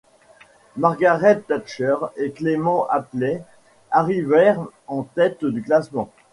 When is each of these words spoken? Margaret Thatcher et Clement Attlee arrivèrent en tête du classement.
Margaret 0.77 1.43
Thatcher 1.47 1.93
et 2.17 2.31
Clement 2.31 2.87
Attlee 2.89 3.43
arrivèrent 3.91 4.65
en 4.87 5.03
tête 5.03 5.45
du 5.45 5.61
classement. 5.61 6.11